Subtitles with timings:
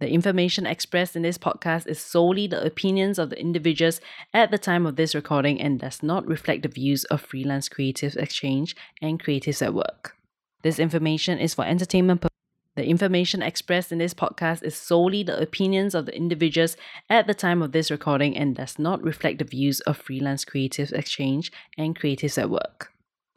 [0.00, 4.00] The information expressed in this podcast is solely the opinions of the individuals
[4.32, 8.16] at the time of this recording and does not reflect the views of Freelance Creatives
[8.16, 10.16] Exchange and Creatives at Work.
[10.62, 12.30] This information is for entertainment purposes.
[12.76, 16.78] The information expressed in this podcast is solely the opinions of the individuals
[17.10, 20.92] at the time of this recording and does not reflect the views of Freelance Creatives
[20.92, 22.90] Exchange and Creatives at Work.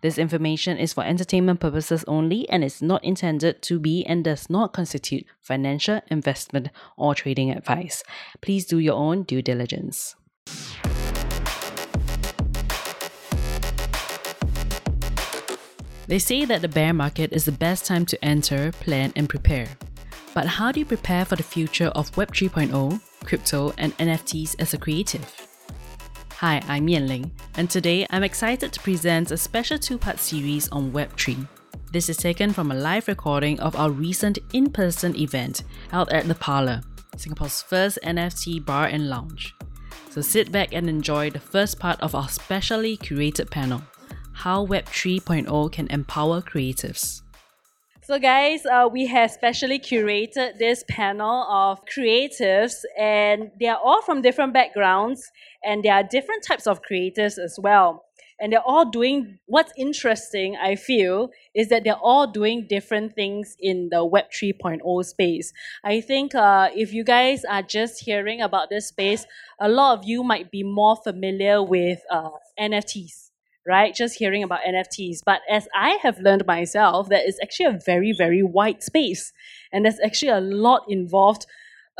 [0.03, 4.49] This information is for entertainment purposes only and is not intended to be and does
[4.49, 6.67] not constitute financial, investment,
[6.97, 8.03] or trading advice.
[8.41, 10.17] Please do your own due diligence.
[16.07, 19.69] They say that the bear market is the best time to enter, plan, and prepare.
[20.33, 24.73] But how do you prepare for the future of Web 3.0, crypto, and NFTs as
[24.73, 25.52] a creative?
[26.43, 30.67] Hi, I'm Yan Ling, and today I'm excited to present a special two part series
[30.73, 31.47] on Web3.
[31.93, 36.27] This is taken from a live recording of our recent in person event held at
[36.27, 36.81] The Parlour,
[37.15, 39.55] Singapore's first NFT bar and lounge.
[40.09, 43.81] So sit back and enjoy the first part of our specially curated panel
[44.33, 47.22] How Web 3.0 Can Empower Creatives.
[48.05, 54.01] So, guys, uh, we have specially curated this panel of creatives, and they are all
[54.01, 55.31] from different backgrounds,
[55.63, 58.03] and there are different types of creators as well.
[58.41, 63.55] And they're all doing what's interesting, I feel, is that they're all doing different things
[63.57, 65.53] in the Web 3.0 space.
[65.85, 69.25] I think uh, if you guys are just hearing about this space,
[69.61, 73.29] a lot of you might be more familiar with uh, NFTs
[73.67, 73.93] right?
[73.95, 75.19] Just hearing about NFTs.
[75.25, 79.31] But as I have learned myself, that is actually a very, very wide space.
[79.71, 81.45] And there's actually a lot involved.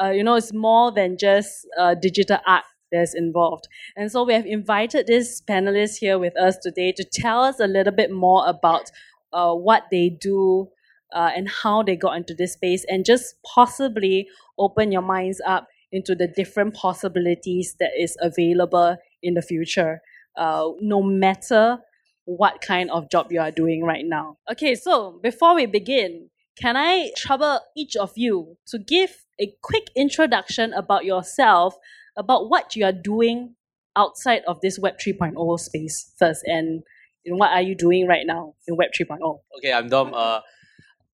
[0.02, 3.68] Uh, you know, it's more than just uh, digital art that's involved.
[3.96, 7.68] And so we have invited this panelist here with us today to tell us a
[7.68, 8.92] little bit more about
[9.32, 10.68] uh, what they do
[11.14, 15.68] uh, and how they got into this space and just possibly open your minds up
[15.92, 20.02] into the different possibilities that is available in the future
[20.38, 21.80] uh, no matter
[22.26, 24.38] what kind of job you are doing right now.
[24.52, 29.90] Okay, so before we begin, can I trouble each of you to give a quick
[29.96, 31.76] introduction about yourself,
[32.16, 33.56] about what you are doing
[33.96, 36.84] outside of this Web 3.0 space first, and
[37.24, 39.40] you know, what are you doing right now in Web 3.0?
[39.58, 40.14] Okay, I'm Dom.
[40.14, 40.42] Uh,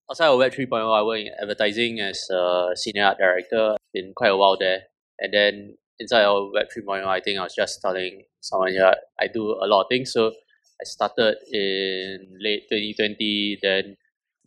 [0.09, 3.75] outside of Web 3.0, I work in advertising as a senior art director.
[3.93, 4.81] Been quite a while there,
[5.19, 9.27] and then inside of Web 3.0, I think I was just telling someone here, I
[9.27, 10.13] do a lot of things.
[10.13, 10.27] So
[10.81, 13.97] I started in late 2020, then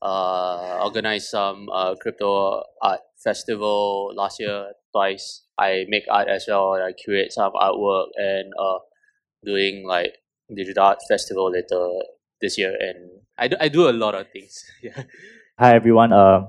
[0.01, 5.45] uh, organized some uh, crypto art festival last year twice.
[5.59, 6.75] I make art as well.
[6.75, 8.79] I curate some artwork and uh,
[9.45, 10.17] doing like
[10.55, 11.89] digital art festival later
[12.41, 12.75] this year.
[12.81, 14.65] And I do, I do a lot of things.
[14.83, 15.05] yeah.
[15.59, 16.13] Hi everyone.
[16.13, 16.47] Uh,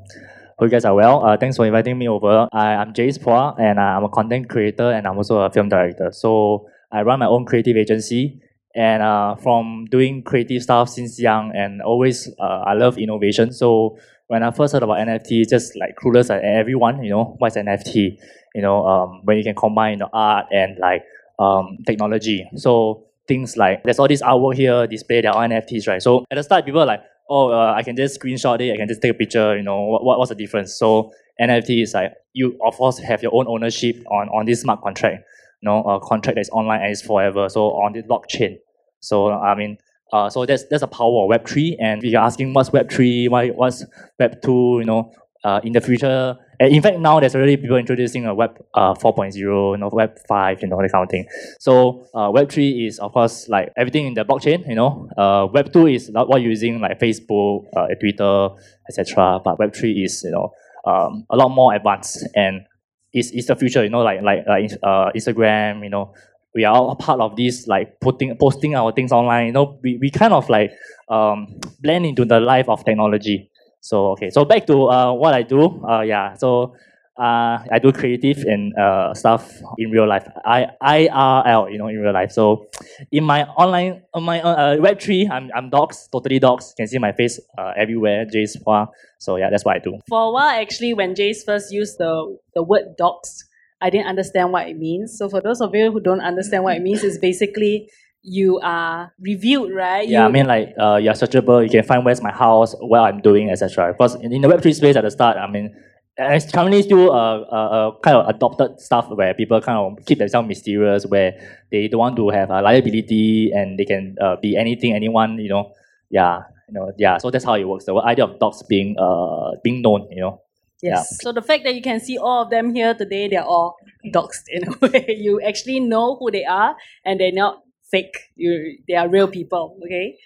[0.59, 1.25] Hope you guys are well.
[1.25, 2.47] Uh, thanks for inviting me over.
[2.53, 5.68] I, I'm Jace Phua, and uh, I'm a content creator and I'm also a film
[5.68, 6.12] director.
[6.12, 8.40] So I run my own creative agency.
[8.75, 13.52] And uh, from doing creative stuff since young, and always uh, I love innovation.
[13.52, 13.97] So
[14.28, 18.18] when I first heard about NFT, just like clueless like everyone, you know, what's NFT?
[18.56, 21.03] You know, um, when you can combine you know, art and like
[21.40, 22.47] um, technology.
[22.56, 26.02] So things like there's all this artwork here display their NFTs, right?
[26.02, 28.78] So at the start, people are like, oh, uh, I can just screenshot it, I
[28.78, 30.75] can just take a picture, you know, what, what, what's the difference?
[30.75, 31.11] So
[31.41, 35.23] NFT is like, you of course have your own ownership on, on this smart contract,
[35.61, 38.57] you know, a contract that's online and is forever, so on the blockchain.
[39.00, 39.78] So, I mean,
[40.11, 41.75] uh, so that's that's a power of Web3.
[41.79, 43.84] And if you're asking what's Web3, why, what's
[44.22, 45.11] Web2, you know,
[45.44, 46.38] uh, in the future.
[46.59, 50.62] In fact, now there's already people introducing a Web uh, 4.0, you know, Web 5,
[50.62, 51.28] you know, that kind of thing.
[51.59, 55.09] So uh, Web 3 is, of course, like everything in the blockchain, you know.
[55.18, 58.50] Uh, Web 2 is not what using like Facebook, uh, Twitter,
[58.88, 59.40] etc.
[59.44, 60.52] But Web 3 is, you know,
[60.86, 62.66] um, a lot more advanced and
[63.14, 66.14] it's, it's the future, you know, like like, like uh, Instagram, you know,
[66.56, 69.47] we are all part of this, like putting posting our things online.
[69.47, 70.72] You know, we, we kind of like
[71.09, 73.50] um, blend into the life of technology.
[73.84, 75.84] So okay, so back to uh, what I do.
[75.84, 76.74] Uh, yeah, so
[77.20, 80.26] uh, I do creative and uh, stuff in real life.
[80.46, 82.32] I IRL, you know, in real life.
[82.32, 82.70] So
[83.12, 86.72] in my online, on my uh, Web three, I'm I'm doxed, totally doxed.
[86.72, 88.26] You can see my face uh, everywhere.
[88.26, 88.88] Jace Phua.
[89.20, 90.00] So yeah, that's what I do.
[90.08, 93.44] For a while, actually, when Jace first used the the word doxed,
[93.82, 95.18] I didn't understand what it means.
[95.18, 97.90] So for those of you who don't understand what it means, it's basically
[98.23, 100.08] you are reviewed, right?
[100.08, 101.64] Yeah, you, I mean like uh, you're searchable.
[101.64, 103.91] You can find where's my house, what I'm doing, etc.
[103.91, 105.75] Because in, in the Web three space at the start, I mean,
[106.17, 110.20] it's currently still a, a, a, kind of adopted stuff where people kind of keep
[110.20, 111.34] themselves mysterious, where
[111.70, 115.49] they don't want to have a liability and they can uh, be anything, anyone, you
[115.49, 115.73] know.
[116.09, 117.17] Yeah, you know, yeah.
[117.17, 117.85] So that's how it works.
[117.85, 120.41] The idea of dogs being uh being known, you know.
[120.81, 121.17] Yes.
[121.22, 123.78] So the fact that you can see all of them here today, they're all
[124.14, 125.16] doxed in a way.
[125.17, 127.63] You actually know who they are and they're not
[127.93, 128.17] fake.
[128.35, 129.78] You they are real people.
[129.85, 130.17] Okay.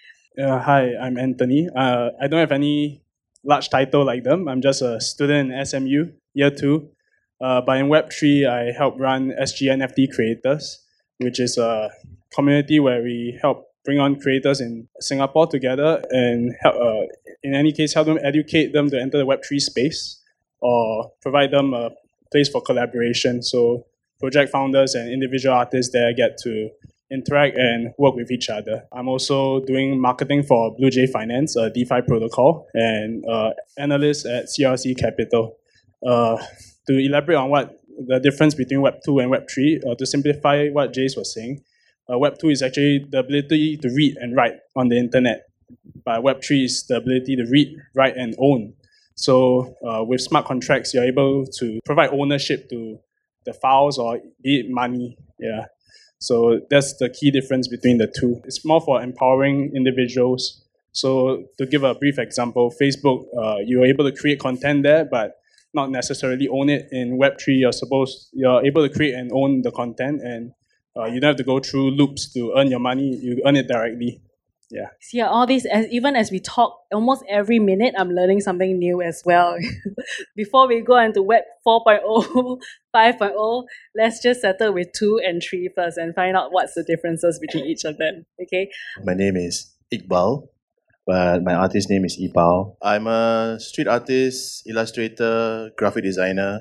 [0.42, 1.68] Uh, hi, I'm Anthony.
[1.74, 3.02] Uh, I don't have any
[3.44, 4.48] large title like them.
[4.48, 6.90] I'm just a student in SMU, year two.
[7.40, 10.84] Uh, but in Web3, I help run SG NFT Creators,
[11.18, 11.90] which is a
[12.34, 17.06] community where we help bring on creators in Singapore together and help, uh,
[17.42, 20.20] in any case, help them educate them to enter the Web3 space
[20.60, 21.90] or provide them a
[22.32, 23.42] place for collaboration.
[23.42, 23.86] So
[24.20, 26.70] project founders and individual artists there get to
[27.10, 28.84] interact and work with each other.
[28.92, 34.98] I'm also doing marketing for Bluejay Finance, a DeFi protocol, and uh, analyst at CRC
[34.98, 35.56] Capital.
[36.06, 36.36] Uh,
[36.86, 40.68] to elaborate on what the difference between Web 2 and Web 3, uh, to simplify
[40.68, 41.62] what Jace was saying,
[42.10, 45.48] uh, Web 2 is actually the ability to read and write on the internet,
[46.04, 48.74] but Web 3 is the ability to read, write, and own.
[49.14, 52.98] So uh, with smart contracts, you're able to provide ownership to
[53.44, 55.18] the files or be it money.
[55.38, 55.66] Yeah.
[56.18, 58.40] So that's the key difference between the two.
[58.44, 60.62] It's more for empowering individuals.
[60.92, 65.40] So to give a brief example, Facebook, uh, you're able to create content there, but
[65.74, 66.88] not necessarily own it.
[66.90, 70.52] In Web3, you're supposed you're able to create and own the content, and
[70.96, 73.16] uh, you don't have to go through loops to earn your money.
[73.16, 74.20] You earn it directly.
[74.70, 74.88] Yeah.
[75.12, 79.00] Yeah, all these, as, even as we talk, almost every minute I'm learning something new
[79.00, 79.56] as well.
[80.36, 82.60] Before we go into Web 4.0,
[82.94, 83.64] 5.0,
[83.96, 87.64] let's just settle with 2 and 3 first and find out what's the differences between
[87.64, 88.26] each of them.
[88.42, 88.70] Okay?
[89.04, 90.48] My name is Iqbal
[91.08, 92.76] but my artist name is Ipao.
[92.82, 96.60] I'm a street artist, illustrator, graphic designer.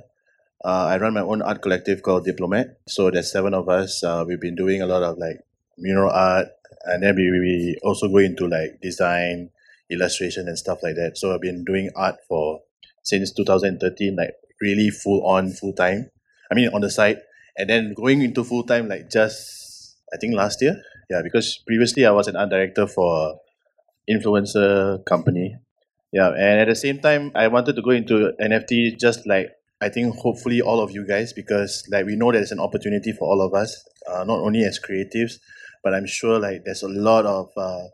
[0.64, 2.80] Uh, I run my own art collective called Diplomat.
[2.88, 4.02] So there's seven of us.
[4.02, 5.44] Uh, we've been doing a lot of like
[5.78, 6.48] mural art,
[6.86, 9.50] and then we, we also go into like design,
[9.90, 11.18] illustration, and stuff like that.
[11.18, 12.62] So I've been doing art for
[13.04, 16.10] since 2013, like really full on, full time.
[16.52, 17.22] I mean, on the side,
[17.58, 20.82] and then going into full time, like just I think last year.
[21.10, 23.40] Yeah, because previously I was an art director for
[24.10, 25.56] influencer company.
[26.12, 29.52] Yeah, and at the same time, I wanted to go into NFT just like
[29.82, 33.28] I think hopefully all of you guys because like we know there's an opportunity for
[33.28, 35.40] all of us, uh, not only as creatives,
[35.84, 37.88] but I'm sure like there's a lot of uh,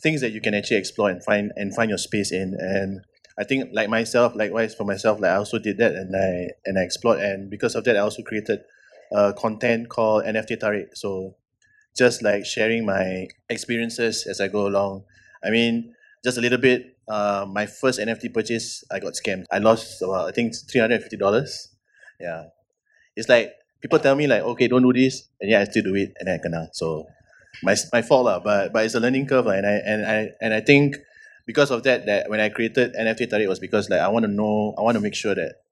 [0.00, 2.56] things that you can actually explore and find and find your space in.
[2.58, 3.00] And
[3.38, 6.78] I think like myself, likewise for myself, like I also did that and I and
[6.78, 8.60] I explored and because of that I also created
[9.36, 10.96] content called NFT Tarik.
[10.96, 11.36] So
[11.96, 15.04] just like sharing my experiences as I go along
[15.44, 15.94] I mean,
[16.24, 16.96] just a little bit.
[17.08, 19.44] Uh, my first NFT purchase, I got scammed.
[19.50, 21.68] I lost about I think three hundred and fifty dollars.
[22.20, 22.44] Yeah,
[23.16, 25.94] it's like people tell me like, okay, don't do this, and yeah, I still do
[25.94, 26.74] it, and I cannot.
[26.74, 27.06] So
[27.62, 28.38] my my fault lah.
[28.40, 30.96] But but it's a learning curve, lah, and I and I and I think
[31.46, 34.30] because of that, that when I created NFT Tarik was because like I want to
[34.30, 35.64] know, I want to make sure that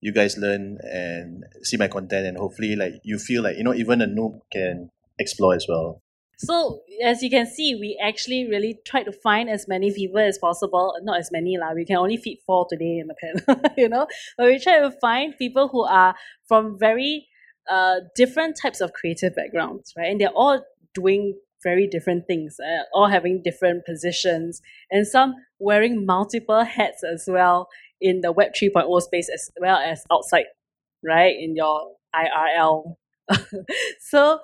[0.00, 3.74] you guys learn and see my content, and hopefully like you feel like you know
[3.74, 6.02] even a noob can explore as well.
[6.40, 10.38] So as you can see, we actually really try to find as many people as
[10.38, 10.96] possible.
[11.02, 11.72] Not as many lah.
[11.74, 14.06] We can only fit four today in the panel, you know.
[14.38, 16.14] But we try to find people who are
[16.48, 17.28] from very
[17.68, 20.10] uh, different types of creative backgrounds, right?
[20.10, 20.64] And they're all
[20.94, 27.24] doing very different things, uh, all having different positions, and some wearing multiple hats as
[27.28, 27.68] well
[28.00, 30.46] in the Web 3.0 space as well as outside,
[31.04, 31.34] right?
[31.38, 32.94] In your IRL.
[34.00, 34.40] so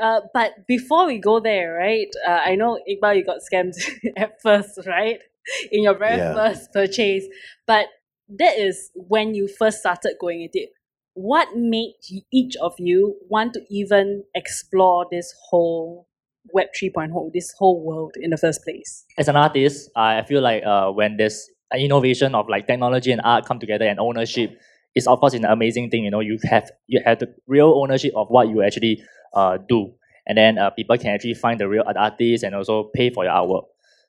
[0.00, 2.08] uh, but before we go there, right?
[2.26, 3.74] Uh, I know Iqbal, you got scammed
[4.16, 5.20] at first, right?
[5.70, 6.34] In your very yeah.
[6.34, 7.24] first purchase,
[7.66, 7.86] but
[8.28, 10.70] that is when you first started going into it.
[11.14, 11.94] What made
[12.32, 16.08] each of you want to even explore this whole
[16.52, 19.04] Web 3.0, this whole world in the first place?
[19.16, 23.20] As an artist, I feel like uh, when there's an innovation of like technology and
[23.24, 24.58] art come together and ownership,
[24.94, 26.04] it's of course an amazing thing.
[26.04, 29.02] You know, you have you have the real ownership of what you actually
[29.34, 29.94] uh, do.
[30.26, 33.34] And then uh, people can actually find the real artist and also pay for your
[33.34, 33.64] artwork.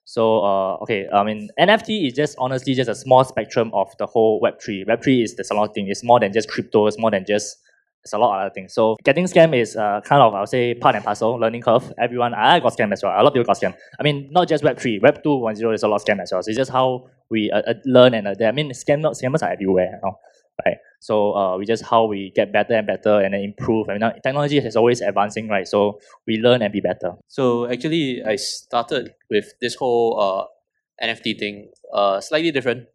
[0.05, 4.05] So uh, okay, I mean NFT is just honestly just a small spectrum of the
[4.05, 4.85] whole Web three.
[4.87, 5.87] Web three is the a lot of thing.
[5.87, 6.87] It's more than just crypto.
[6.87, 7.57] It's more than just
[8.03, 8.71] it's a lot of other things.
[8.71, 11.91] So getting scam is uh, kind of I'll say part and parcel learning curve.
[11.97, 13.13] Everyone I got scam as well.
[13.13, 13.75] A lot of people got scam.
[13.99, 14.99] I mean not just Web three.
[14.99, 16.43] Web two one zero is a lot of scam as well.
[16.43, 18.47] So it's just how we uh, uh learn and adapt.
[18.47, 19.89] I mean scam scammers are everywhere.
[19.93, 20.19] You know?
[20.65, 20.77] right?
[21.05, 23.89] So uh, we just how we get better and better and then improve.
[23.89, 25.67] I mean, technology is always advancing, right?
[25.67, 27.11] So we learn and be better.
[27.27, 32.87] So actually, I started with this whole uh, NFT thing, uh, slightly different.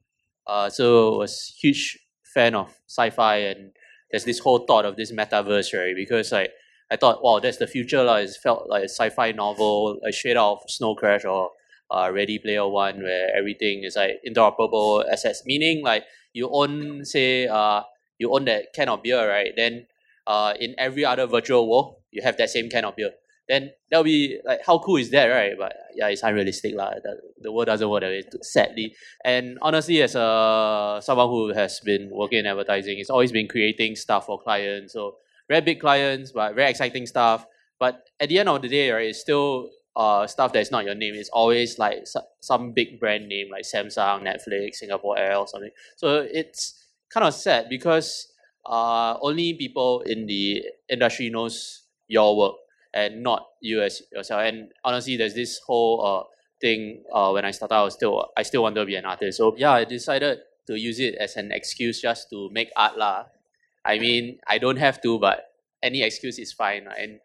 [0.45, 2.01] Uh, so I was huge
[2.35, 3.71] fan of sci-fi and
[4.11, 5.95] there's this whole thought of this metaverse, right?
[5.95, 6.51] Because like
[6.91, 8.03] I thought, wow, that's the future.
[8.03, 11.51] Like, it felt like a sci-fi novel, straight out of Snow Crash or
[11.93, 15.45] uh, Ready Player One, where everything is like interoperable assets.
[15.47, 17.83] Meaning, like you own, say, uh,
[18.21, 19.53] you own that can of beer, right?
[19.57, 19.87] Then,
[20.27, 23.11] uh, in every other virtual world, you have that same can of beer.
[23.49, 25.55] Then that'll be like, how cool is that, right?
[25.59, 26.93] But yeah, it's unrealistic, lah.
[27.03, 28.95] The, the world doesn't work that way, sadly.
[29.25, 33.97] And honestly, as a someone who has been working in advertising, it's always been creating
[33.97, 34.93] stuff for clients.
[34.93, 35.17] So
[35.49, 37.45] very big clients, but very exciting stuff.
[37.81, 40.95] But at the end of the day, right, it's still uh, stuff that's not your
[40.95, 41.15] name.
[41.15, 42.05] It's always like
[42.41, 45.71] some big brand name like Samsung, Netflix, Singapore Air, or something.
[45.97, 46.80] So it's
[47.13, 48.29] kind of sad because
[48.67, 52.57] uh, only people in the industry knows your work
[52.95, 54.43] and not you as yourself.
[54.43, 56.25] And honestly, there's this whole uh,
[56.61, 59.39] thing uh, when I started, I was still I still wanted to be an artist.
[59.39, 63.27] So yeah, I decided to use it as an excuse just to make art lah.
[63.85, 65.53] I mean, I don't have to, but
[65.83, 66.87] any excuse is fine.
[66.99, 67.21] And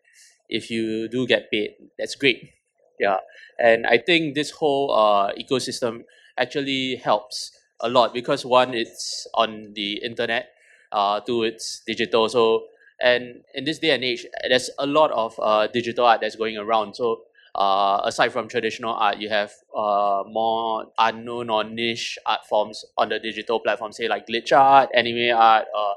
[0.49, 2.51] if you do get paid, that's great.
[2.99, 3.17] Yeah,
[3.59, 6.03] and I think this whole uh, ecosystem
[6.37, 7.51] actually helps
[7.81, 10.49] a lot because one, it's on the internet.
[10.91, 12.29] Uh, two, it's digital.
[12.29, 12.65] So
[12.99, 16.57] and in this day and age, there's a lot of uh, digital art that's going
[16.57, 16.95] around.
[16.95, 17.21] So
[17.53, 23.09] uh, aside from traditional art, you have uh, more unknown or niche art forms on
[23.09, 25.95] the digital platform, say like glitch art, anime art, or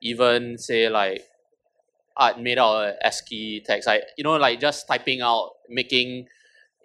[0.00, 1.22] even say like
[2.16, 6.26] art made out of ASCII text, like you know, like just typing out, making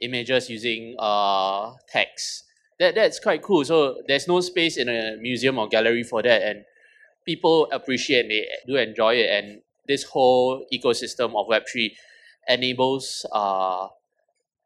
[0.01, 2.43] images using uh text.
[2.79, 3.65] That that's quite cool.
[3.65, 6.63] So there's no space in a museum or gallery for that, and
[7.25, 11.97] people appreciate it, do enjoy it, and this whole ecosystem of Web three
[12.47, 13.87] enables uh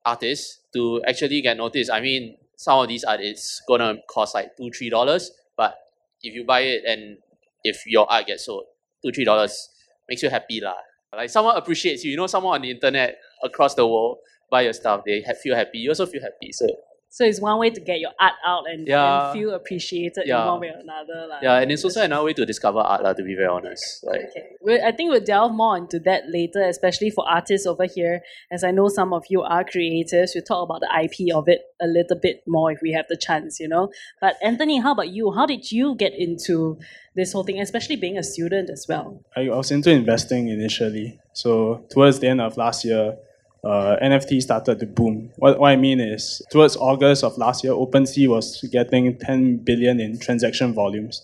[0.05, 1.91] artists to actually get noticed.
[1.91, 5.75] I mean, some of these art is gonna cost like two three dollars, but
[6.23, 7.17] if you buy it and
[7.63, 8.65] if your art gets sold,
[9.03, 9.69] two three dollars
[10.09, 10.75] makes you happy lah.
[11.15, 12.11] Like someone appreciates you.
[12.11, 14.17] You know, someone on the internet across the world
[14.49, 15.79] buy your stuff, they feel happy.
[15.79, 16.51] You also feel happy.
[16.51, 16.67] So
[17.13, 19.03] so it's one way to get your art out and, Yeah.
[19.29, 20.41] and feel appreciated Yeah.
[20.41, 21.27] in one way or another.
[21.29, 21.39] lah.
[21.43, 23.83] yeah, and it's also another way to discover art, lah, to be very honest.
[24.03, 24.45] Like Okay.
[24.61, 28.63] Well, I think we'll delve more into that later, especially for artists over here, as
[28.63, 30.31] I know some of you are creators.
[30.33, 33.17] We'll talk about the IP of it a little bit more if we have the
[33.17, 33.89] chance, you know.
[34.23, 35.31] But Anthony, how about you?
[35.37, 36.77] How did you get into
[37.15, 39.19] this whole thing, especially being a student as well?
[39.35, 41.19] I was into investing initially.
[41.33, 43.17] So towards the end of last year,
[43.63, 45.31] uh, NFT started to boom.
[45.37, 49.99] What, what I mean is, towards August of last year, OpenSea was getting 10 billion
[49.99, 51.21] in transaction volumes.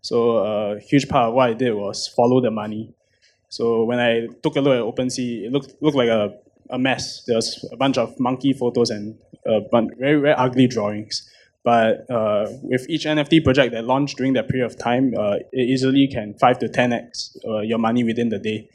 [0.00, 2.94] So a huge part of what I did was follow the money.
[3.48, 6.34] So when I took a look at OpenSea, it looked looked like a,
[6.70, 7.22] a mess.
[7.24, 11.28] There was a bunch of monkey photos and a bunch, very very ugly drawings.
[11.64, 15.68] But uh, with each NFT project that launched during that period of time, uh, it
[15.68, 18.68] easily can five to ten x uh, your money within the day.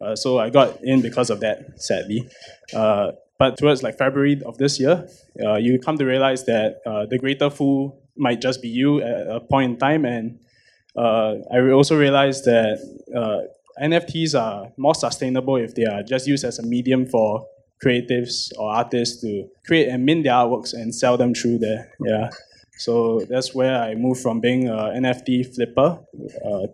[0.00, 2.28] Uh, so I got in because of that, sadly.
[2.74, 5.08] Uh, but towards like February of this year,
[5.44, 9.26] uh, you come to realize that uh, the greater fool might just be you at
[9.26, 10.38] a point in time, and
[10.96, 12.78] uh, I also realized that
[13.14, 17.46] uh, NFTs are more sustainable if they are just used as a medium for
[17.84, 21.92] creatives or artists to create and mint their artworks and sell them through there.
[22.00, 22.30] Yeah.
[22.78, 26.00] So that's where I moved from being an NFT flipper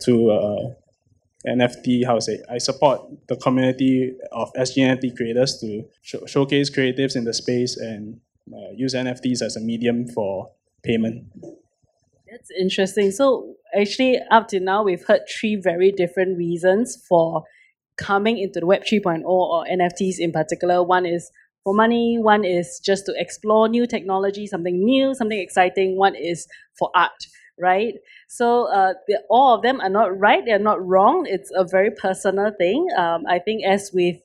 [0.05, 0.75] to
[1.47, 7.17] NFT, how say, I support the community of SG NFT creators to show, showcase creatives
[7.17, 8.21] in the space and
[8.53, 10.51] uh, use NFTs as a medium for
[10.83, 11.25] payment.
[12.31, 13.11] That's interesting.
[13.11, 17.45] So actually, up to now, we've heard three very different reasons for
[17.97, 20.83] coming into the Web 3.0 or NFTs in particular.
[20.83, 21.31] One is
[21.65, 25.97] for money, one is just to explore new technology, something new, something exciting.
[25.97, 26.47] One is
[26.79, 27.27] for art,
[27.61, 27.95] right?
[28.29, 28.95] So uh,
[29.29, 31.27] all of them are not right, they're not wrong.
[31.29, 32.89] It's a very personal thing.
[32.97, 34.17] Um, I think as with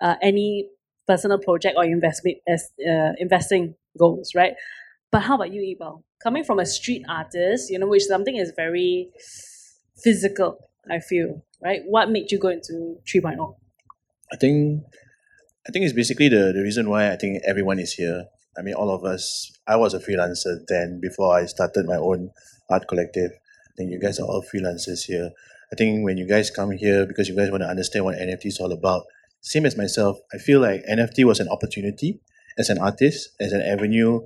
[0.00, 0.68] uh, any
[1.06, 4.54] personal project or investment as uh, investing goals, right?
[5.10, 6.02] But how about you, Iqbal?
[6.22, 9.10] Coming from a street artist, you know, which something is very
[10.02, 10.58] physical,
[10.90, 11.82] I feel, right?
[11.86, 13.54] What made you go into 3.0?
[14.32, 14.82] I think
[15.66, 18.26] I think it's basically the, the reason why I think everyone is here.
[18.58, 19.50] I mean, all of us.
[19.66, 22.30] I was a freelancer then before I started my own
[22.70, 23.30] art collective.
[23.32, 25.30] I think you guys are all freelancers here.
[25.72, 28.46] I think when you guys come here because you guys want to understand what NFT
[28.46, 29.04] is all about,
[29.40, 32.20] same as myself, I feel like NFT was an opportunity
[32.56, 34.20] as an artist, as an avenue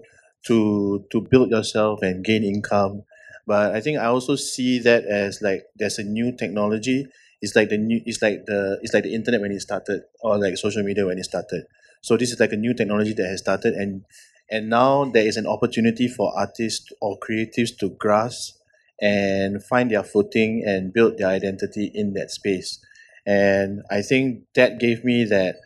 [0.46, 3.02] to to build yourself and gain income.
[3.46, 7.06] But I think I also see that as like there's a new technology.
[7.40, 10.38] It's like the new it's like the it's like the internet when it started or
[10.38, 11.64] like social media when it started.
[12.02, 14.04] So this is like a new technology that has started and
[14.50, 18.56] and now there is an opportunity for artists or creatives to grasp
[19.00, 22.78] and find their footing and build their identity in that space.
[23.26, 25.56] And I think that gave me that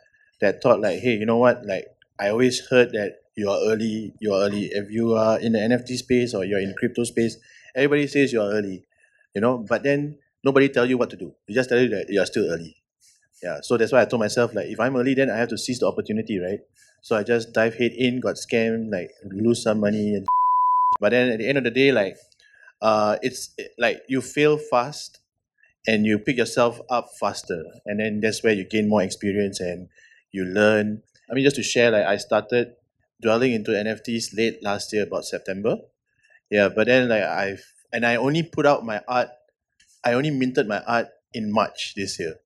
[0.41, 1.65] that thought like, hey, you know what?
[1.65, 1.87] Like
[2.19, 4.67] I always heard that you are early, you are early.
[4.73, 7.37] If you are in the NFT space or you're in crypto space,
[7.75, 8.85] everybody says you are early,
[9.35, 9.59] you know.
[9.59, 11.33] But then nobody tell you what to do.
[11.47, 12.77] They just tell you that you are still early.
[13.43, 13.61] Yeah.
[13.63, 15.81] So that's why I told myself like, if I'm early, then I have to seize
[15.81, 16.61] the opportunity, right?
[17.03, 20.27] So I just dive head in, got scammed, like lose some money, and
[21.01, 22.17] but then at the end of the day, like,
[22.81, 25.21] uh, it's like you fail fast
[25.87, 27.65] and you pick yourself up faster.
[27.87, 29.89] And then that's where you gain more experience and
[30.33, 31.03] you learn.
[31.31, 32.75] I mean just to share like i started
[33.23, 35.79] dwelling into nfts late last year about september.
[36.51, 39.31] Yeah but then like i've and i only put out my art
[40.05, 42.37] i only minted my art in march this year.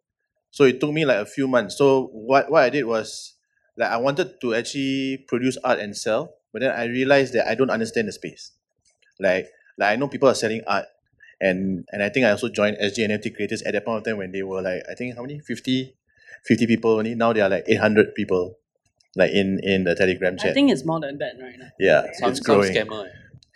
[0.52, 1.78] So it took me like a few months.
[1.78, 3.35] So what what i did was
[3.76, 7.54] like i wanted to actually produce art and sell but then i realized that i
[7.54, 8.52] don't understand the space
[9.20, 10.86] like like i know people are selling art
[11.40, 14.16] and and I think I also joined SG NFT creators at that point of time
[14.16, 15.94] when they were like I think how many 50,
[16.44, 18.58] 50 people only now they are like 800 people
[19.14, 21.68] like in in the telegram chat I think it's more than that right now.
[21.78, 23.08] yeah Some, it's some growing scammer.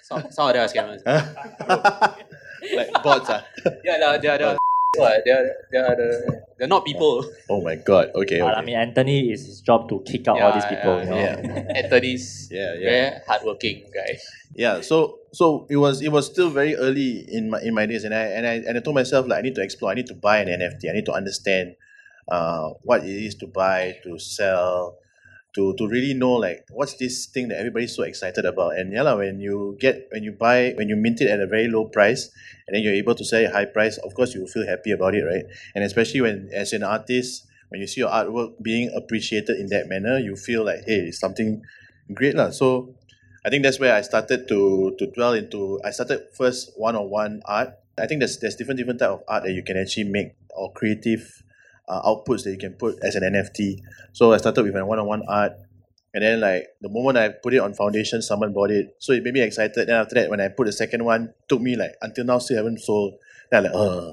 [0.03, 1.05] Some, some of them are scammers.
[2.77, 3.45] like bots ah.
[3.85, 4.59] yeah, they're, they're, they're,
[4.97, 7.25] what, they're, they're, the, they're not people.
[7.49, 10.53] oh my god okay, But I mean, Anthony is his job to kick out all
[10.53, 10.99] these people.
[11.01, 11.17] you know?
[11.17, 11.73] yeah.
[11.77, 14.19] Anthony's yeah yeah very hardworking guy.
[14.55, 18.03] yeah so so it was it was still very early in my in my days
[18.05, 20.07] and I and I and I told myself like I need to explore I need
[20.09, 21.77] to buy an NFT I need to understand
[22.29, 24.97] uh what it is to buy to sell
[25.55, 29.13] to to really know like what's this thing that everybody's so excited about and yeah
[29.15, 32.31] when you get when you buy when you mint it at a very low price
[32.67, 35.15] and then you're able to sell it high price of course you feel happy about
[35.15, 39.59] it right and especially when as an artist when you see your artwork being appreciated
[39.59, 41.63] in that manner you feel like hey it's something
[42.15, 42.95] great lah so
[43.45, 45.81] I think that's where I started to to dwell into.
[45.85, 47.73] I started first one-on-one art.
[47.97, 50.73] I think there's there's different different type of art that you can actually make or
[50.73, 51.43] creative
[51.91, 53.83] uh, outputs that you can put as an NFT.
[54.13, 55.53] So I started with my one-on-one art,
[56.15, 58.95] and then like the moment I put it on foundation, someone bought it.
[58.99, 59.75] So it made me excited.
[59.75, 62.57] Then after that, when I put the second one, took me like until now still
[62.59, 63.15] haven't sold.
[63.51, 64.13] Then I'm like, uh,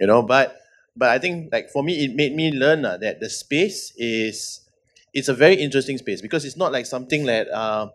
[0.00, 0.22] you know.
[0.22, 0.56] But
[0.96, 4.60] but I think like for me, it made me learn uh, that the space is
[5.12, 7.88] it's a very interesting space because it's not like something that uh,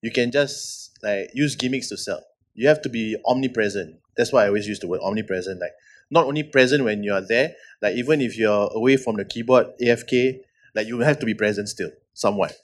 [0.00, 2.22] you can just like use gimmicks to sell.
[2.54, 3.96] You have to be omnipresent.
[4.16, 5.60] That's why I always use the word omnipresent.
[5.60, 5.72] Like
[6.10, 9.66] not only present when you are there, like even if you're away from the keyboard,
[9.80, 10.40] AFK,
[10.74, 12.54] like you have to be present still, somewhat.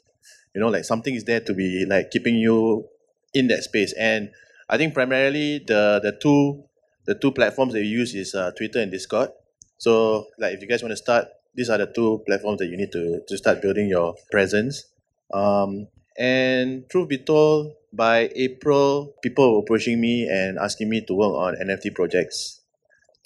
[0.54, 2.86] You know, like something is there to be like keeping you
[3.34, 3.92] in that space.
[3.94, 4.30] And
[4.68, 6.64] I think primarily the the two
[7.06, 9.30] the two platforms that you use is uh, Twitter and Discord.
[9.78, 12.76] So like if you guys want to start, these are the two platforms that you
[12.76, 14.84] need to to start building your presence.
[15.32, 21.14] Um, and truth be told, by April, people were approaching me and asking me to
[21.14, 22.60] work on NFT projects.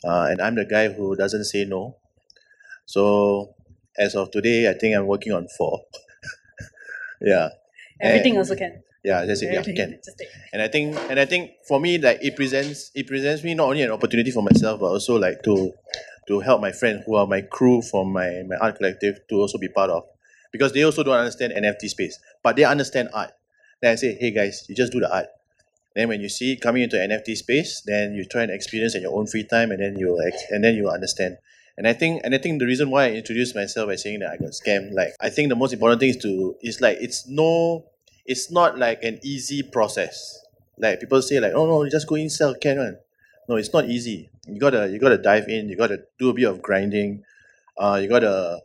[0.05, 1.96] Uh, and I'm the guy who doesn't say no.
[2.87, 3.55] So
[3.98, 5.83] as of today, I think I'm working on four.
[7.20, 7.51] yeah.
[8.01, 8.83] Everything And- also can.
[9.05, 10.01] Yeah, just yeah, Everything can.
[10.53, 13.66] And I think and I think for me like it presents it presents me not
[13.66, 15.72] only an opportunity for myself but also like to
[16.29, 19.59] to help my friends who are my crew from my, my art collective to also
[19.59, 20.05] be part of.
[20.53, 22.16] Because they also don't understand NFT space.
[22.44, 23.33] But they understand art.
[23.83, 25.27] Then I say, hey guys, you just do the art.
[25.95, 29.03] Then when you see it coming into NFT space, then you try and experience in
[29.03, 30.18] your own free time and then you
[30.51, 31.37] and then you understand.
[31.77, 34.31] And I think and I think the reason why I introduced myself by saying that
[34.31, 37.27] I got scammed, like I think the most important thing is to is like it's
[37.29, 37.85] no
[38.25, 40.38] it's not like an easy process.
[40.79, 42.99] Like people say like, oh no, just go in sell can.
[43.49, 44.31] No, it's not easy.
[44.47, 47.25] You gotta you gotta dive in, you gotta do a bit of grinding.
[47.77, 48.61] Uh you gotta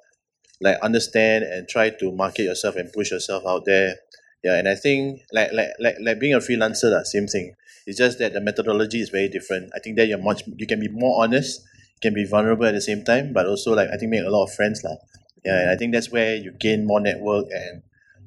[0.61, 3.95] like understand and try to market yourself and push yourself out there.
[4.43, 7.55] Yeah, and I think like like like like being a freelancer, lah, same thing.
[7.85, 9.71] It's just that the methodology is very different.
[9.75, 11.61] I think that you're much you can be more honest,
[11.95, 14.29] you can be vulnerable at the same time, but also like I think make a
[14.29, 14.95] lot of friends lah.
[15.43, 17.81] Yeah, and I think that's where you gain more network and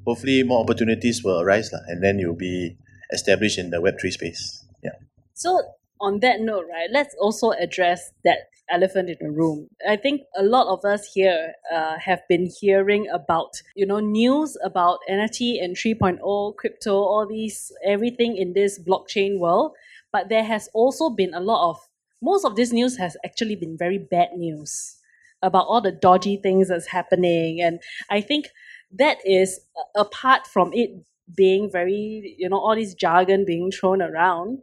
[0.07, 2.77] hopefully more opportunities will arise lah, and then you'll be
[3.12, 4.64] established in the Web three space.
[4.83, 4.99] Yeah.
[5.35, 5.61] So
[6.01, 9.68] on that note, right, let's also address that elephant in the room.
[9.88, 14.56] I think a lot of us here uh, have been hearing about, you know, news
[14.64, 19.72] about NFT and 3.0, crypto, all these, everything in this blockchain world.
[20.12, 21.78] But there has also been a lot of,
[22.22, 24.96] most of this news has actually been very bad news
[25.42, 27.61] about all the dodgy things that's happening.
[27.62, 27.80] And
[28.11, 28.48] I think
[28.92, 29.61] that is
[29.96, 30.90] apart from it
[31.37, 34.59] being very, you know, all this jargon being thrown around,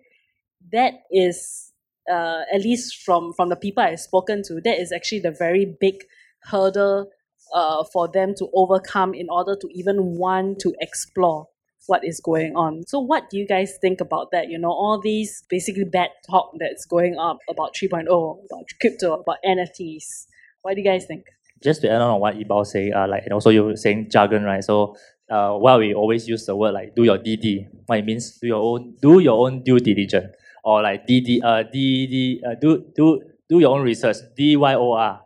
[0.71, 1.66] that is
[2.11, 5.77] uh, at least from from the people I've spoken to, that is actually the very
[5.79, 6.03] big
[6.43, 7.09] hurdle
[7.53, 11.47] uh, for them to overcome in order to even want to explore
[11.87, 12.83] what is going on.
[12.87, 14.49] So, what do you guys think about that?
[14.49, 19.37] You know, all these basically bad talk that's going up about 3.0, about crypto, about
[19.45, 20.27] NFTs.
[20.61, 21.25] What do you guys think?
[21.63, 24.43] just to add on what Ibao say, uh, like and also you were saying jargon,
[24.43, 24.63] right?
[24.63, 24.95] So
[25.29, 27.67] uh, why we always use the word like do your DD.
[27.85, 30.35] What it means, do your own, do your own due diligence,
[30.67, 34.17] or like DD, uh, DD, uh, do do do your own research.
[34.37, 35.19] DYOR,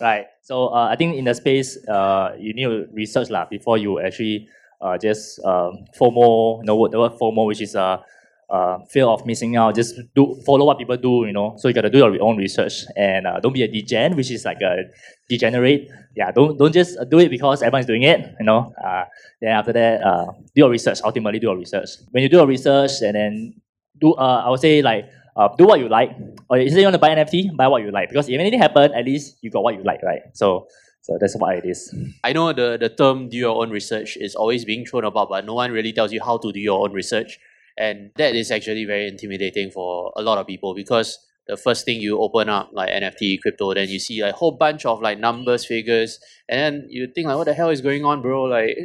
[0.00, 0.26] right?
[0.42, 4.00] So uh, I think in the space, uh, you need to research lah before you
[4.02, 4.48] actually
[4.82, 6.58] uh, just um, FOMO.
[6.58, 8.02] You know the word FOMO, which is uh,
[8.50, 9.76] uh, fear of missing out.
[9.76, 11.54] Just do follow what people do, you know.
[11.58, 14.32] So you got to do your own research and uh, don't be a degen, which
[14.32, 14.90] is like a
[15.28, 15.88] degenerate.
[16.16, 18.74] Yeah, don't don't just do it because everyone's doing it, you know.
[18.82, 19.04] Uh,
[19.40, 20.98] then after that, uh, do your research.
[21.04, 22.02] Ultimately, do your research.
[22.10, 23.54] When you do your research and then
[24.00, 25.10] do, uh, I would say like.
[25.38, 26.10] Uh, do what you like,
[26.50, 28.08] or if you want to buy NFT, buy what you like.
[28.08, 30.22] Because if anything happen, at least you got what you like, right?
[30.34, 30.66] So,
[31.08, 31.94] so that's what it is.
[32.24, 35.46] I know the, the term do your own research is always being thrown about, but
[35.46, 37.38] no one really tells you how to do your own research.
[37.78, 42.00] And that is actually very intimidating for a lot of people because the first thing
[42.00, 45.18] you open up like NFT, crypto, then you see like, a whole bunch of like
[45.18, 48.42] numbers, figures, and then you think like, what the hell is going on, bro?
[48.42, 48.76] Like,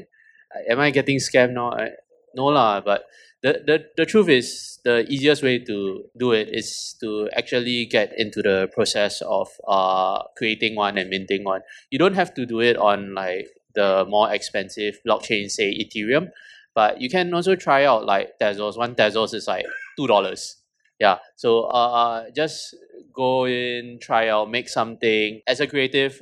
[0.69, 1.71] am I getting scammed now?
[1.71, 1.89] I,
[2.35, 3.03] no lah, but
[3.43, 8.13] the, the, the truth is the easiest way to do it is to actually get
[8.17, 11.61] into the process of uh, creating one and minting one.
[11.91, 16.29] You don't have to do it on like the more expensive blockchain, say Ethereum,
[16.73, 18.77] but you can also try out like Tezos.
[18.77, 19.65] One Tezos is like
[19.97, 20.57] two dollars.
[20.99, 22.75] Yeah, so uh, just
[23.13, 26.21] go in, try out, make something as a creative,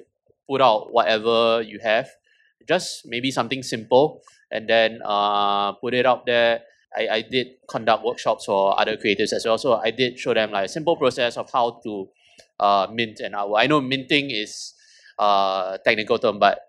[0.50, 2.10] put out whatever you have,
[2.68, 6.62] just maybe something simple, and then uh, put it out there
[6.97, 9.58] I, I did conduct workshops for other creators as well.
[9.58, 12.10] So I did show them like a simple process of how to
[12.60, 13.60] uh, mint an artwork.
[13.60, 14.73] I know minting is
[15.19, 16.60] a uh, technical term, but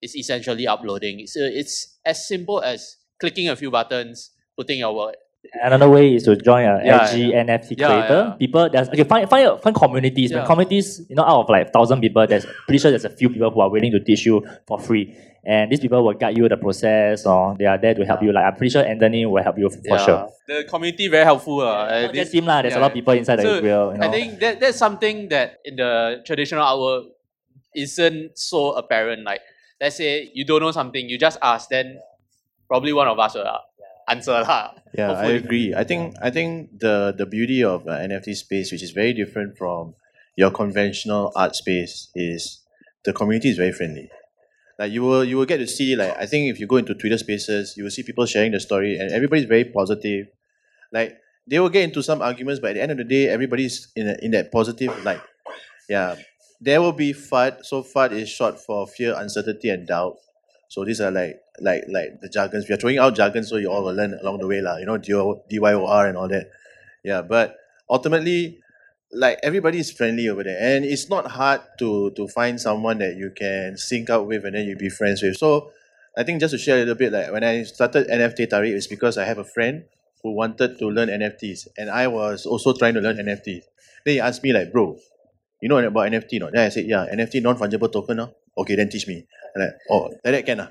[0.00, 1.26] it's essentially uploading.
[1.26, 5.16] So it's as simple as clicking a few buttons, putting your work.
[5.62, 7.44] Another way is to join a Yeah, SG yeah.
[7.44, 8.26] NFT Yeah, creator.
[8.30, 8.36] yeah.
[8.38, 10.32] People there's okay find find find communities.
[10.32, 13.28] When communities, you know, out of like thousand people, there's pretty sure there's a few
[13.28, 15.14] people who are willing to teach you for free.
[15.46, 18.32] And these people will guide you the process or they are there to help you.
[18.32, 20.04] Like I'm pretty sure Anthony will help you for Yeah.
[20.04, 20.28] sure.
[20.48, 21.60] The community very helpful.
[21.60, 23.92] Uh, Not this- just him lah, there's a lot of people inside So, the grill.
[23.92, 24.06] You know.
[24.06, 27.12] I think that that's something that in the traditional artwork
[27.76, 29.24] isn't so apparent.
[29.24, 29.40] Like
[29.80, 32.00] let's say you don't know something, you just ask, then
[32.68, 33.60] probably one of us will uh,
[34.08, 34.72] answer lah.
[34.96, 35.74] Yeah, I agree.
[35.74, 39.58] I think I think the the beauty of uh, NFT space, which is very different
[39.58, 39.94] from
[40.36, 42.62] your conventional art space, is
[43.04, 44.08] the community is very friendly.
[44.78, 46.94] Like you will you will get to see like I think if you go into
[46.94, 50.26] Twitter Spaces, you will see people sharing the story, and everybody's very positive.
[50.92, 53.88] Like they will get into some arguments, but at the end of the day, everybody's
[53.94, 55.20] in a, in that positive light.
[55.88, 56.16] Yeah,
[56.60, 57.64] there will be FUD.
[57.64, 60.16] So FUD is short for fear, uncertainty, and doubt.
[60.68, 62.68] So these are like like like the jargons.
[62.68, 64.76] We are throwing out jargons so you all will learn along the way, lah.
[64.78, 66.50] You know, DYO DYOR and all that.
[67.04, 67.56] Yeah, but
[67.88, 68.58] ultimately,
[69.14, 73.16] like everybody is friendly over there, and it's not hard to to find someone that
[73.16, 75.36] you can sync up with and then you be friends with.
[75.36, 75.70] So
[76.16, 78.86] I think just to share a little bit, like when I started NFT Tarik, it's
[78.86, 79.84] because I have a friend
[80.22, 83.64] who wanted to learn NFTs, and I was also trying to learn NFTs.
[84.04, 84.98] Then he asked me like, bro,
[85.60, 86.52] you know about NFT not?
[86.52, 88.32] Then I said, yeah, NFT non-fungible token now.
[88.56, 89.26] Okay, then teach me.
[89.56, 90.70] Like, oh, like that can ah.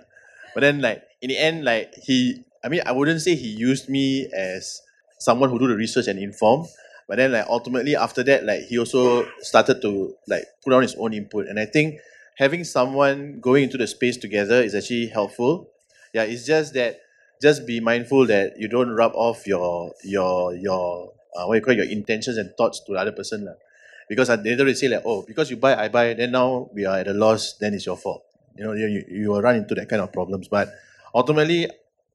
[0.53, 3.89] But then like in the end, like he, I mean, I wouldn't say he used
[3.89, 4.82] me as
[5.19, 6.67] someone who do the research and inform,
[7.13, 10.95] but then like ultimately after that, like he also started to like put on his
[10.95, 11.99] own input, and I think
[12.38, 15.69] having someone going into the space together is actually helpful.
[16.12, 17.02] Yeah, it's just that
[17.39, 21.76] just be mindful that you don't rub off your your your uh, what you call
[21.76, 23.62] it, your intentions and thoughts to the other person lah.
[24.10, 26.15] Because at the end of the day, say like, oh, because you buy, I buy,
[26.15, 28.26] then now we are at a loss, then it's your fault.
[28.58, 30.47] You know, you, you will run into that kind of problems.
[30.47, 30.73] But
[31.13, 31.69] ultimately,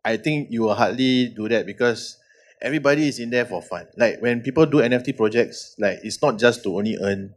[0.04, 2.18] I think you will hardly do that because
[2.62, 3.86] everybody is in there for fun.
[3.96, 7.34] Like when people do NFT projects, like it's not just to only earn,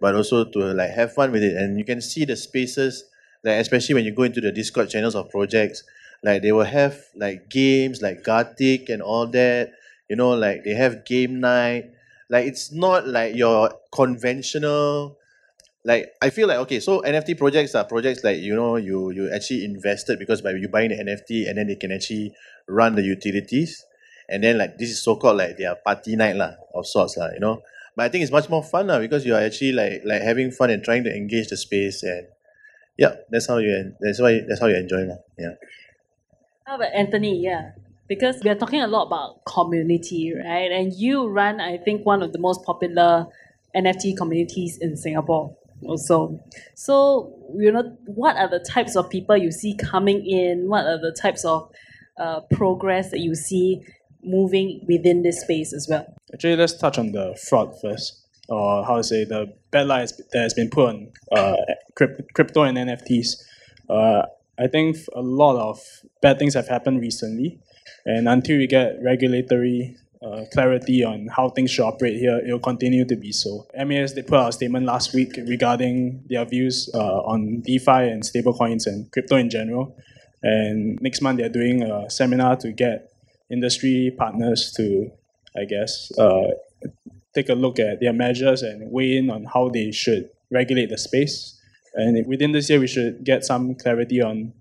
[0.00, 1.56] but also to like have fun with it.
[1.56, 3.04] And you can see the spaces,
[3.42, 5.84] like especially when you go into the Discord channels of projects,
[6.22, 9.72] like they will have like games like Gartic and all that.
[10.08, 11.90] You know, like they have game night.
[12.28, 15.18] Like it's not like your conventional
[15.84, 19.30] like I feel like okay, so NFT projects are projects like you know you you
[19.30, 22.32] actually invested because by you buying the NFT and then they can actually
[22.66, 23.84] run the utilities,
[24.28, 27.30] and then like this is so called like their party night lah of sorts lah,
[27.32, 27.62] you know.
[27.96, 30.50] But I think it's much more fun lah because you are actually like like having
[30.50, 32.26] fun and trying to engage the space and
[32.96, 35.18] yeah, that's how you that's why that's how you enjoy lah.
[35.38, 35.54] Yeah.
[36.66, 37.40] How about Anthony?
[37.40, 37.72] Yeah.
[38.06, 40.70] Because we are talking a lot about community, right?
[40.70, 43.26] And you run, I think, one of the most popular
[43.74, 46.38] NFT communities in Singapore also.
[46.74, 50.68] So, you know, what are the types of people you see coming in?
[50.68, 51.70] What are the types of
[52.18, 53.82] uh, progress that you see
[54.26, 56.06] moving within this space as well?
[56.32, 60.42] Actually, let's touch on the fraud first, or how to say the bad light that
[60.42, 61.56] has been put on uh,
[61.94, 63.42] crypto and NFTs.
[63.88, 64.22] Uh,
[64.58, 65.80] I think a lot of
[66.22, 67.60] bad things have happened recently,
[68.06, 72.58] and until we get regulatory uh, clarity on how things should operate here, it will
[72.58, 73.66] continue to be so.
[73.76, 78.22] MAS they put out a statement last week regarding their views uh, on DeFi and
[78.22, 79.96] stablecoins and crypto in general.
[80.42, 83.13] And next month they're doing a seminar to get
[83.50, 85.10] industry partners to,
[85.56, 86.50] I guess, uh,
[87.34, 90.98] take a look at their measures and weigh in on how they should regulate the
[90.98, 91.60] space.
[91.94, 94.52] And within this year, we should get some clarity on,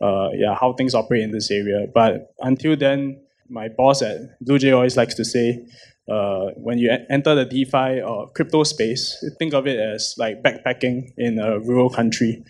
[0.00, 1.86] uh, yeah, how things operate in this area.
[1.92, 5.66] But until then, my boss at Bluejay always likes to say,
[6.08, 11.12] uh, when you enter the DeFi or crypto space, think of it as like backpacking
[11.16, 12.44] in a rural country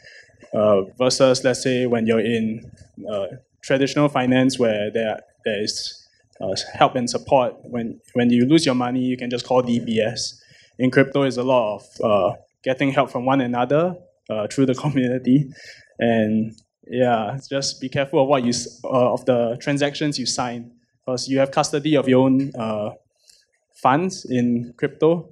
[0.52, 2.70] uh, versus, let's say, when you're in
[3.10, 3.26] uh,
[3.62, 6.06] traditional finance where there, there is
[6.42, 7.54] uh, help and support.
[7.62, 10.38] When, when you lose your money, you can just call DBS.
[10.78, 13.96] In crypto, is a lot of uh, getting help from one another
[14.28, 15.48] uh, through the community.
[15.98, 16.54] And
[16.86, 18.52] yeah, just be careful of what you,
[18.84, 22.90] of the transactions you sign because you have custody of your own uh,
[23.74, 25.30] funds in crypto.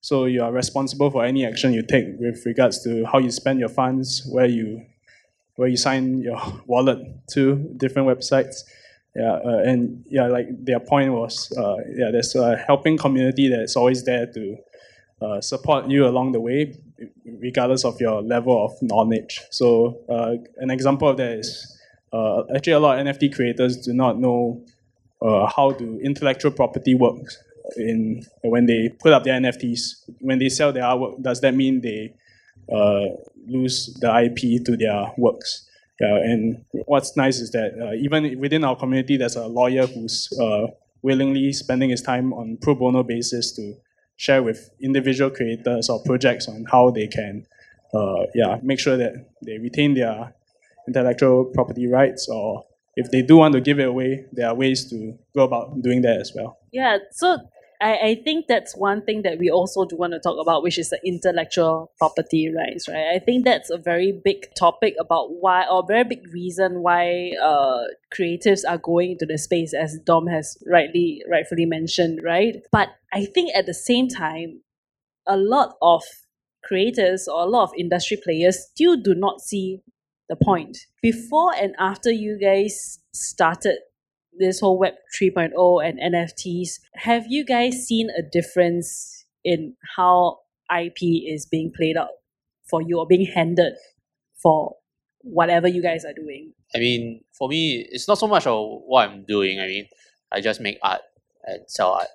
[0.00, 3.58] So you are responsible for any action you take with regards to how you spend
[3.58, 4.86] your funds, where you
[5.56, 6.98] where you sign your wallet
[7.30, 8.62] to different websites.
[9.16, 13.74] Yeah, uh, and yeah, like their point was, uh, yeah, there's a helping community that's
[13.74, 14.56] always there to
[15.22, 16.76] uh, support you along the way,
[17.24, 19.40] regardless of your level of knowledge.
[19.50, 21.80] So uh, an example of that is
[22.12, 24.62] uh, actually a lot of NFT creators do not know
[25.22, 27.42] uh, how do intellectual property works
[27.78, 30.10] in when they put up their NFTs.
[30.20, 32.12] When they sell their artwork, does that mean they
[33.46, 35.66] lose the IP to their works?
[36.04, 40.66] And what's nice is that uh, even within our community, there's a lawyer who's uh,
[41.02, 43.74] willingly spending his time on pro bono basis to
[44.16, 47.46] share with individual creators or projects on how they can,
[47.94, 50.34] uh, yeah, make sure that they retain their
[50.86, 52.64] intellectual property rights or
[52.96, 56.00] if they do want to give it away, there are ways to go about doing
[56.02, 56.58] that as well.
[56.72, 57.38] Yeah, so
[57.80, 60.78] I, I think that's one thing that we also do want to talk about, which
[60.78, 63.14] is the intellectual property rights, right?
[63.14, 67.84] I think that's a very big topic about why, or very big reason why uh,
[68.16, 72.56] creatives are going into the space, as Dom has rightly, rightfully mentioned, right?
[72.72, 74.62] But I think at the same time,
[75.26, 76.02] a lot of
[76.64, 79.80] creators or a lot of industry players still do not see
[80.28, 80.78] the point.
[81.02, 83.78] Before and after you guys started
[84.38, 90.38] this whole Web 3.0 and NFTs, have you guys seen a difference in how
[90.74, 92.08] IP is being played out
[92.68, 93.74] for you or being handled
[94.42, 94.76] for
[95.20, 96.52] whatever you guys are doing?
[96.74, 99.60] I mean, for me, it's not so much of what I'm doing.
[99.60, 99.88] I mean,
[100.32, 101.02] I just make art
[101.44, 102.08] and sell art,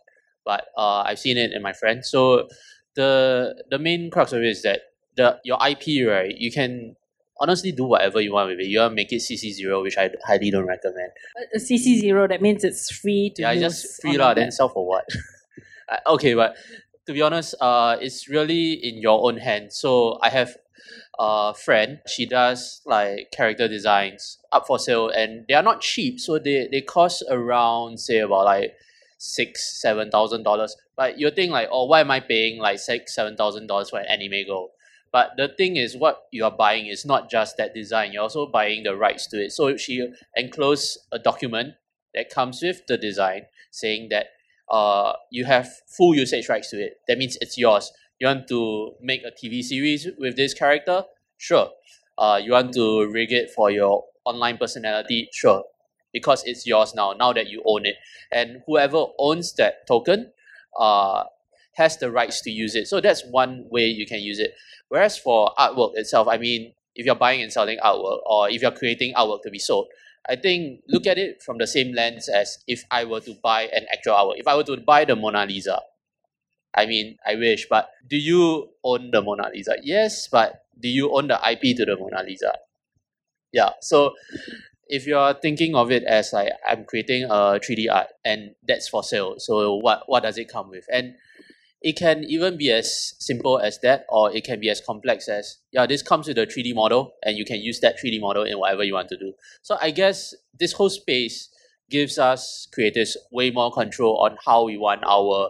[0.46, 2.10] but uh, I've seen it in my friends.
[2.10, 2.48] So
[2.96, 4.82] the the main crux of it is that
[5.16, 6.36] the your IP, right?
[6.38, 6.96] You can
[7.42, 8.68] honestly do whatever you want with it.
[8.68, 11.12] You want to make it CC zero, which I highly don't recommend.
[11.54, 13.62] A CC zero that means it's free to yeah, use.
[13.62, 14.34] just free lah.
[14.34, 15.06] Then sell for what?
[15.92, 16.56] Uh, okay, but
[17.06, 19.76] to be honest, uh, it's really in your own hands.
[19.78, 20.56] So I have
[21.20, 22.00] a friend.
[22.08, 26.22] She does like character designs up for sale, and they are not cheap.
[26.22, 28.74] So they they cost around say about like
[29.18, 30.78] six seven thousand dollars.
[30.96, 34.00] But you think like, oh, why am I paying like six seven thousand dollars for
[34.00, 34.70] an anime girl?
[35.12, 38.46] But the thing is, what you are buying is not just that design, you're also
[38.48, 39.52] buying the rights to it.
[39.52, 41.76] So she enclosed a document
[42.14, 44.28] that comes with the design saying that
[44.70, 47.00] uh, you have full usage rights to it.
[47.08, 47.92] That means it's yours.
[48.20, 51.04] You want to make a TV series with this character?
[51.38, 51.70] Sure.
[52.18, 55.30] Uh, you want to rig it for your online personality?
[55.34, 55.64] Sure.
[56.14, 57.96] Because it's yours now, now that you own it.
[58.32, 60.32] And whoever owns that token
[60.78, 61.24] uh,
[61.74, 62.88] has the rights to use it.
[62.88, 64.56] So that's one way you can use it.
[64.90, 68.72] Whereas for artwork itself, I mean, if you're buying and selling artwork or if you're
[68.72, 69.88] creating artwork to be sold,
[70.28, 73.64] I think look at it from the same lens as if I were to buy
[73.64, 74.40] an actual artwork.
[74.40, 75.82] If I were to buy the Mona Lisa,
[76.76, 79.76] I mean, I wish, but do you own the Mona Lisa?
[79.82, 82.54] Yes, but do you own the IP to the Mona Lisa?
[83.52, 84.14] Yeah, so
[84.88, 89.04] if you're thinking of it as like I'm creating a 3D art and that's for
[89.04, 90.86] sale, so what what does it come with?
[90.92, 91.16] And
[91.82, 95.58] it can even be as simple as that, or it can be as complex as
[95.72, 98.60] yeah, this comes with a 3D model, and you can use that 3D model in
[98.60, 99.34] whatever you want to do.
[99.62, 101.50] So I guess this whole space
[101.90, 105.50] gives us creators way more control on how we want our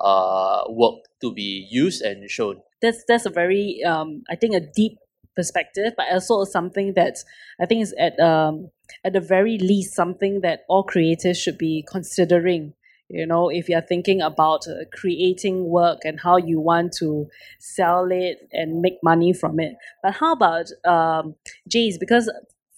[0.00, 2.62] uh, work to be used and shown.
[2.80, 4.98] That's that's a very um, I think a deep
[5.34, 7.16] perspective, but also something that
[7.60, 8.70] I think is at um,
[9.04, 12.74] at the very least something that all creators should be considering
[13.12, 17.26] you know if you're thinking about uh, creating work and how you want to
[17.60, 21.34] sell it and make money from it but how about um,
[21.68, 22.28] jace because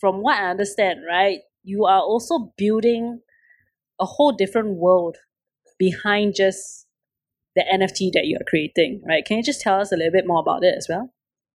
[0.05, 3.21] from what I understand, right, you are also building
[3.99, 5.17] a whole different world
[5.79, 6.87] behind just
[7.57, 9.25] the NFT that you are creating, right?
[9.25, 11.11] Can you just tell us a little bit more about it as well?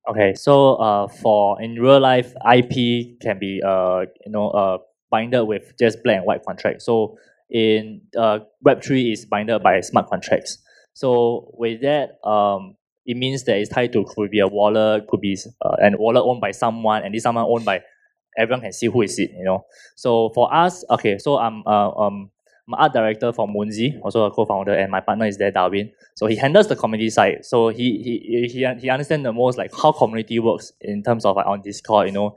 [0.09, 4.79] Okay, so uh, for in real life, IP can be uh, you know uh,
[5.11, 10.09] binded with just black and white contract So in uh, Web3 is binded by smart
[10.09, 10.57] contracts.
[10.93, 15.21] So with that, um, it means that it's tied to could be a wallet, could
[15.21, 17.81] be uh, an wallet owned by someone, and this someone owned by
[18.37, 19.31] everyone can see who is it.
[19.31, 19.65] You know.
[19.95, 22.31] So for us, okay, so I'm uh, um
[22.73, 25.91] art director for Moonzy, also a co-founder, and my partner is there, Darwin.
[26.15, 27.45] So he handles the community side.
[27.45, 31.35] So he he he he understands the most like how community works in terms of
[31.35, 32.07] like on Discord.
[32.07, 32.35] You know,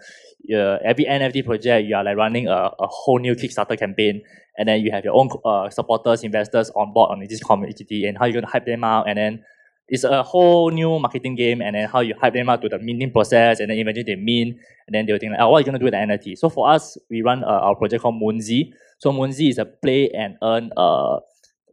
[0.50, 4.22] uh, every NFT project you are like running a, a whole new Kickstarter campaign,
[4.58, 8.18] and then you have your own uh, supporters, investors on board on this community, and
[8.18, 9.44] how you're gonna hype them out, and then
[9.88, 12.78] it's a whole new marketing game and then how you hype them out to the
[12.78, 15.60] minting process and then eventually they mint and then they'll think like, oh, what are
[15.60, 16.38] you going to do with the NFT?
[16.38, 18.72] So for us, we run uh, our project called Moonzy.
[18.98, 21.18] So Moonzy is a play and earn uh,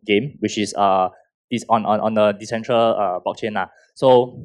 [0.06, 1.10] game, which is uh,
[1.50, 3.54] this on, on, on the decentralized uh, blockchain.
[3.54, 3.68] Lah.
[3.94, 4.44] So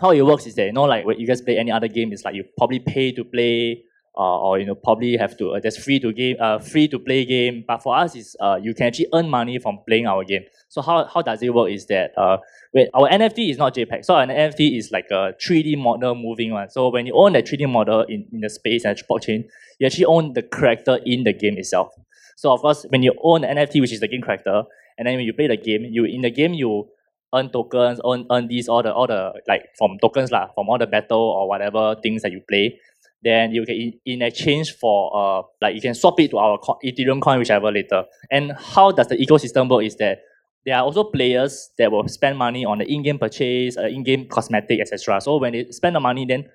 [0.00, 2.12] how it works is that, you know, like when you guys play any other game,
[2.12, 3.84] it's like you probably pay to play
[4.16, 6.98] uh, or you know probably have to uh, there's free to game uh, free to
[6.98, 7.64] play game.
[7.66, 10.42] But for us is uh, you can actually earn money from playing our game.
[10.68, 12.38] So how, how does it work is that uh,
[12.74, 16.52] wait, our NFT is not JPEG so an NFT is like a 3D model moving
[16.52, 16.68] one.
[16.70, 19.44] So when you own that 3D model in, in the space and blockchain
[19.78, 21.92] you actually own the character in the game itself.
[22.36, 24.64] So of course when you own the NFT which is the game character
[24.98, 26.88] and then when you play the game you in the game you
[27.34, 30.78] earn tokens earn, earn these all the all the like from tokens lah from all
[30.78, 32.78] the battle or whatever things that you play
[33.22, 36.58] then you can in, in exchange for uh like you can swap it to our
[36.84, 38.04] Ethereum coin whichever later.
[38.30, 40.22] And how does the ecosystem work is that
[40.64, 44.80] there are also players that will spend money on the in-game purchase, uh, in-game cosmetic,
[44.80, 45.20] etc.
[45.20, 46.48] So when they spend the money, then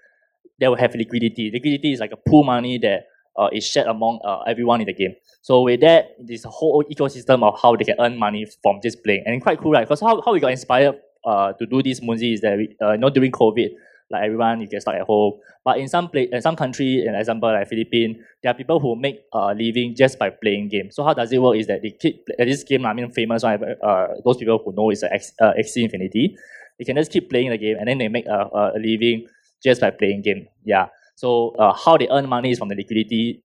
[0.59, 1.49] they will have liquidity.
[1.51, 4.93] Liquidity is like a pool money that uh, is shared among uh, everyone in the
[4.93, 5.15] game.
[5.41, 9.23] So with that, this whole ecosystem of how they can earn money from just playing,
[9.25, 9.87] and quite cool, right?
[9.87, 10.95] Because how, how we got inspired
[11.25, 13.69] uh, to do this Moonzy is that we, uh, know during COVID,
[14.11, 15.33] like everyone you get stuck at home.
[15.63, 18.95] But in some place, in some country, an example like Philippines, there are people who
[18.95, 20.95] make a living just by playing games.
[20.95, 21.57] So how does it work?
[21.57, 22.85] Is that they keep this game.
[22.85, 23.63] I mean, famous one.
[23.83, 26.37] Uh, those people who know is X, uh, Axie Infinity.
[26.77, 29.27] They can just keep playing the game, and then they make a, a living
[29.63, 30.47] just by playing game.
[30.63, 30.87] Yeah.
[31.15, 33.43] So uh, how they earn money is from the liquidity,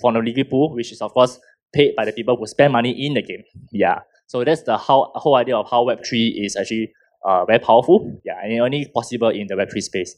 [0.00, 1.38] from the liquidity pool, which is of course
[1.74, 3.42] paid by the people who spend money in the game.
[3.72, 4.00] Yeah.
[4.26, 6.92] So that's the how, whole idea of how Web three is actually
[7.24, 8.20] uh, very powerful.
[8.24, 10.16] Yeah, and only possible in the Web3 space.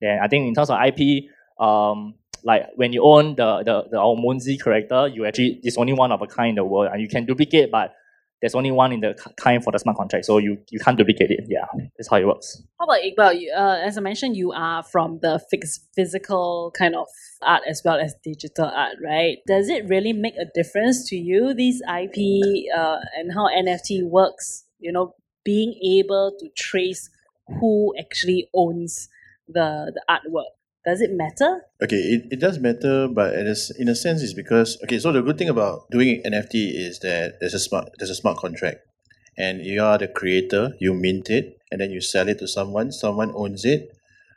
[0.00, 1.24] Then I think in terms of IP,
[1.58, 6.12] um, like when you own the the the Moonzy character, you actually it's only one
[6.12, 7.92] of a kind in the world, and you can duplicate, but
[8.40, 11.30] there's only one in the kind for the smart contract, so you you can't duplicate
[11.30, 11.44] it.
[11.48, 11.66] Yeah,
[12.00, 12.62] that's how it works.
[12.78, 13.36] How about Iqbal?
[13.54, 17.06] Uh, as I mentioned, you are from the fixed physical kind of
[17.42, 19.36] art as well as digital art, right?
[19.46, 24.64] Does it really make a difference to you these IP uh, and how NFT works?
[24.78, 27.10] You know, being able to trace
[27.60, 29.10] who actually owns
[29.46, 30.48] the, the artwork.
[30.86, 31.66] Does it matter?
[31.82, 34.98] Okay, it, it does matter, but in a, in a sense, it's because okay.
[34.98, 38.38] So the good thing about doing NFT is that there's a smart there's a smart
[38.38, 38.78] contract,
[39.38, 40.74] and you are the creator.
[40.78, 42.92] You mint it, and then you sell it to someone.
[42.92, 43.90] Someone owns it.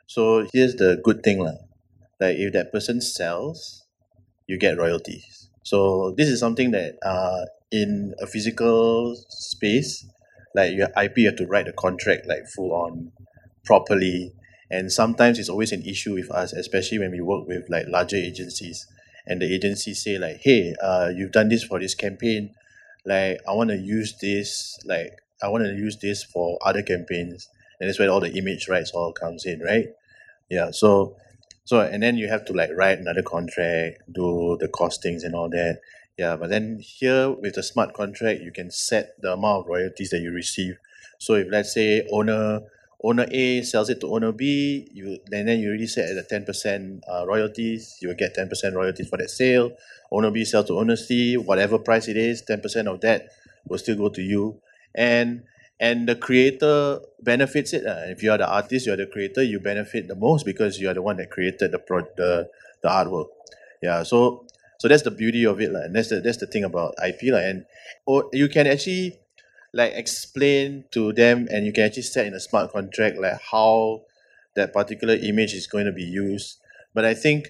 [0.06, 1.58] So here's the good thing, lah.
[2.20, 3.84] Like if that person sells,
[4.46, 5.48] you get royalties.
[5.62, 10.06] So this is something that uh, in a physical space
[10.54, 13.10] like your IP you have to write the contract like full on
[13.64, 14.32] properly
[14.70, 18.16] and sometimes it's always an issue with us especially when we work with like larger
[18.16, 18.86] agencies
[19.26, 22.54] and the agencies say like hey uh you've done this for this campaign
[23.06, 27.48] like I want to use this like I want to use this for other campaigns.
[27.80, 29.86] And that's where all the image rights all comes in right?
[30.50, 31.16] Yeah so
[31.64, 35.48] so and then you have to like write another contract do the costings and all
[35.50, 35.80] that.
[36.16, 40.10] Yeah, but then here with the smart contract, you can set the amount of royalties
[40.10, 40.76] that you receive.
[41.18, 42.60] So if let's say owner
[43.04, 46.22] owner A sells it to owner B, you then then you already set at the
[46.24, 47.98] ten percent uh, royalties.
[48.00, 49.72] You will get ten percent royalties for that sale.
[50.10, 53.28] Owner B sells to owner C, whatever price it is, ten percent of that
[53.68, 54.60] will still go to you.
[54.94, 55.42] And
[55.78, 57.86] and the creator benefits it.
[57.86, 60.80] Uh, if you are the artist, you are the creator, you benefit the most because
[60.80, 62.48] you are the one that created the pro the,
[62.82, 63.26] the artwork.
[63.82, 64.46] Yeah, so
[64.78, 67.32] so that's the beauty of it, like, and that's the that's the thing about IP,
[67.32, 67.66] like, and
[68.06, 69.18] or you can actually
[69.74, 74.02] like explain to them, and you can actually set in a smart contract like how
[74.54, 76.58] that particular image is going to be used.
[76.94, 77.48] But I think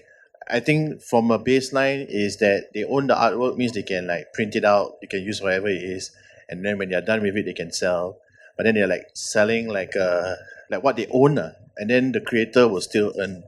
[0.49, 4.33] I think from a baseline is that they own the artwork means they can like
[4.33, 6.11] print it out, you can use whatever it is,
[6.49, 8.17] and then when they're done with it, they can sell.
[8.57, 10.35] But then they're like selling like uh
[10.69, 13.43] like what they own, uh, and then the creator will still earn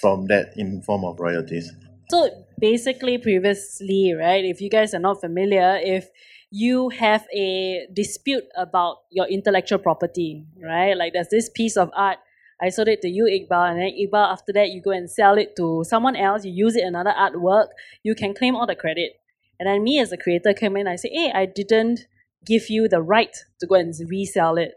[0.00, 1.72] from that in form of royalties.
[2.10, 6.10] So basically, previously, right, if you guys are not familiar, if
[6.50, 10.96] you have a dispute about your intellectual property, right?
[10.96, 12.18] Like there's this piece of art,
[12.60, 15.38] I sold it to you, Iqbal, and then Iqbal, after that, you go and sell
[15.38, 17.68] it to someone else, you use it in another artwork,
[18.02, 19.12] you can claim all the credit.
[19.58, 22.06] And then me as a creator came in, I say, hey, I didn't
[22.44, 24.74] give you the right to go and resell it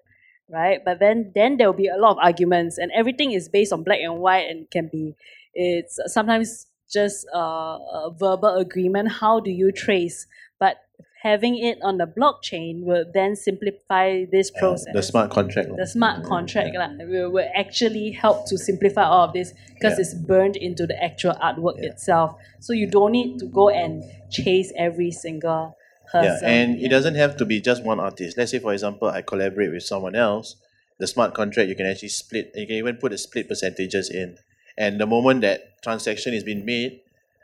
[0.50, 3.72] right but then then there will be a lot of arguments and everything is based
[3.72, 5.16] on black and white and can be
[5.54, 10.28] it's sometimes just a, a verbal agreement how do you trace
[10.60, 10.78] but
[11.24, 16.24] having it on the blockchain will then simplify this process the smart contract the smart
[16.24, 17.06] contract yeah.
[17.06, 20.02] will, will actually help to simplify all of this because yeah.
[20.02, 21.90] it's burned into the actual artwork yeah.
[21.90, 25.76] itself so you don't need to go and chase every single
[26.14, 26.40] person.
[26.42, 28.38] Yeah, and it doesn't have to be just one artist.
[28.38, 30.56] Let's say, for example, I collaborate with someone else.
[31.00, 32.52] The smart contract, you can actually split.
[32.56, 34.38] You can even put the split percentages in,
[34.78, 37.02] and the moment that transaction is being made,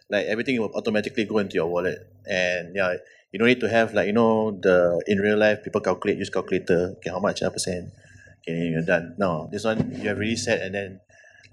[0.10, 2.08] like everything will automatically go into your wallet.
[2.30, 2.98] And yeah,
[3.32, 6.30] you don't need to have like you know the in real life people calculate use
[6.30, 6.96] calculator.
[6.98, 7.42] Okay, how much?
[7.42, 7.92] A percent.
[8.42, 9.16] Okay, you're done.
[9.18, 11.00] No, this one you have really set, and then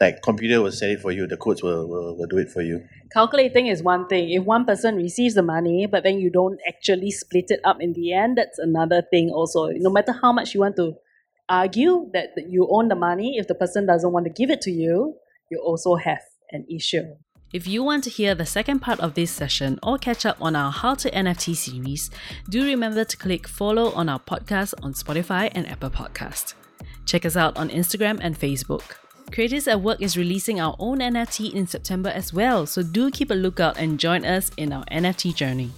[0.01, 2.62] like computer will set it for you the codes will, will, will do it for
[2.62, 6.61] you calculating is one thing if one person receives the money but then you don't
[6.68, 10.55] actually split it up in the end that's another thing also no matter how much
[10.55, 10.95] you want to
[11.49, 14.70] argue that you own the money if the person doesn't want to give it to
[14.70, 15.14] you
[15.51, 16.20] you also have
[16.51, 17.05] an issue
[17.57, 20.54] if you want to hear the second part of this session or catch up on
[20.54, 22.11] our How to NFT series,
[22.50, 26.52] do remember to click follow on our podcast on Spotify and Apple Podcast.
[27.07, 28.82] Check us out on Instagram and Facebook.
[29.32, 33.30] Creators at Work is releasing our own NFT in September as well, so do keep
[33.30, 35.70] a lookout and join us in our NFT journey.